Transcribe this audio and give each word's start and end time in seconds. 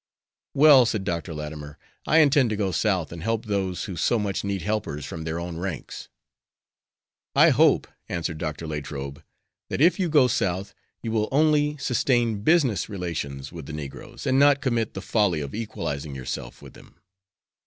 "Well," 0.55 0.87
said 0.87 1.03
Dr. 1.03 1.31
Latimer, 1.31 1.77
"I 2.07 2.21
intend 2.21 2.49
to 2.49 2.55
go 2.55 2.71
South, 2.71 3.11
and 3.11 3.21
help 3.21 3.45
those 3.45 3.83
who 3.83 3.95
so 3.95 4.17
much 4.17 4.43
need 4.43 4.63
helpers 4.63 5.05
from 5.05 5.25
their 5.25 5.39
own 5.39 5.57
ranks." 5.57 6.09
"I 7.35 7.51
hope," 7.51 7.87
answered 8.09 8.39
Dr. 8.39 8.65
Latrobe, 8.65 9.23
"that 9.69 9.79
if 9.79 9.99
you 9.99 10.09
go 10.09 10.27
South 10.27 10.73
you 11.03 11.11
will 11.11 11.29
only 11.31 11.77
sustain 11.77 12.41
business 12.41 12.89
relations 12.89 13.51
with 13.51 13.67
the 13.67 13.73
negroes, 13.73 14.25
and 14.25 14.39
not 14.39 14.59
commit 14.59 14.95
the 14.95 15.03
folly 15.03 15.39
of 15.39 15.53
equalizing 15.53 16.15
yourself 16.15 16.63
with 16.63 16.73
them." 16.73 16.95